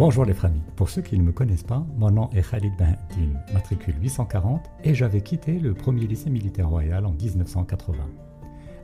[0.00, 3.38] Bonjour les framis, pour ceux qui ne me connaissent pas, mon nom est Khalid Bahaddin,
[3.52, 7.98] matricule 840, et j'avais quitté le premier lycée militaire royal en 1980.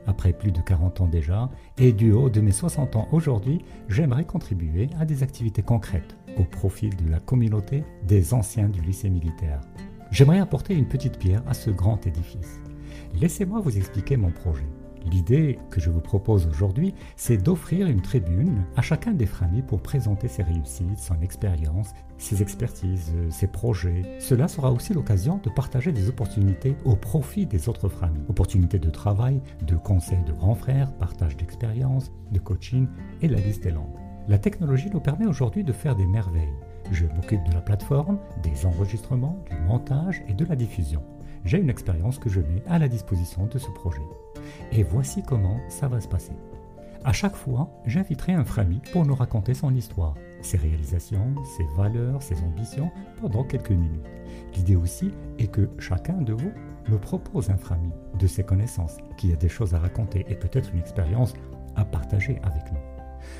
[0.05, 1.49] Après plus de 40 ans déjà,
[1.79, 6.43] et du haut de mes 60 ans aujourd'hui, j'aimerais contribuer à des activités concrètes au
[6.43, 9.61] profit de la communauté des anciens du lycée militaire.
[10.11, 12.61] J'aimerais apporter une petite pierre à ce grand édifice.
[13.19, 14.67] Laissez-moi vous expliquer mon projet.
[15.11, 19.81] L'idée que je vous propose aujourd'hui, c'est d'offrir une tribune à chacun des framis pour
[19.81, 24.17] présenter ses réussites, son expérience, ses expertises, ses projets.
[24.19, 28.19] Cela sera aussi l'occasion de partager des opportunités au profit des autres framis.
[28.27, 32.87] Opportunités de travail, de conseils de grands frères, partage d'expériences, de coaching
[33.21, 33.95] et la liste est longue.
[34.27, 36.53] La technologie nous permet aujourd'hui de faire des merveilles.
[36.91, 41.01] Je m'occupe de la plateforme, des enregistrements, du montage et de la diffusion.
[41.45, 44.01] J'ai une expérience que je mets à la disposition de ce projet.
[44.71, 46.33] Et voici comment ça va se passer.
[47.03, 52.21] À chaque fois, j'inviterai un frami pour nous raconter son histoire, ses réalisations, ses valeurs,
[52.21, 54.05] ses ambitions pendant quelques minutes.
[54.55, 56.51] L'idée aussi est que chacun de vous
[56.89, 60.73] me propose un frami de ses connaissances qui a des choses à raconter et peut-être
[60.73, 61.33] une expérience
[61.75, 62.79] à partager avec nous.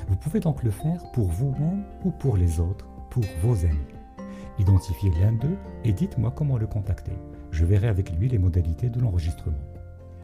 [0.08, 3.78] Vous pouvez donc le faire pour vous-même ou pour les autres, pour vos amis.
[4.58, 7.12] Identifiez l'un d'eux et dites-moi comment le contacter.
[7.50, 9.58] Je verrai avec lui les modalités de l'enregistrement.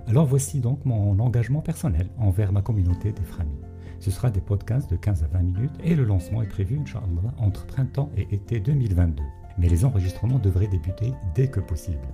[0.07, 3.61] Alors voici donc mon engagement personnel envers ma communauté des framis.
[4.01, 7.33] Ce sera des podcasts de 15 à 20 minutes et le lancement est prévu, Inch'Allah,
[7.39, 9.23] entre printemps et été 2022.
[9.57, 12.07] Mais les enregistrements devraient débuter dès que possible.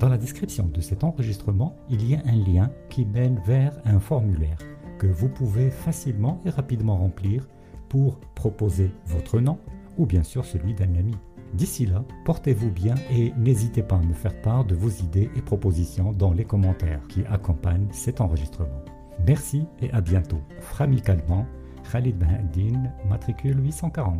[0.00, 4.00] Dans la description de cet enregistrement, il y a un lien qui mène vers un
[4.00, 4.58] formulaire
[4.98, 7.46] que vous pouvez facilement et rapidement remplir
[7.88, 9.58] pour proposer votre nom
[9.98, 11.14] ou bien sûr celui d'un ami.
[11.54, 15.42] D'ici là, portez-vous bien et n'hésitez pas à me faire part de vos idées et
[15.42, 18.84] propositions dans les commentaires qui accompagnent cet enregistrement.
[19.26, 20.40] Merci et à bientôt.
[20.60, 21.46] Framicalement,
[21.90, 24.16] Khalid Bahaddin, matricule 840.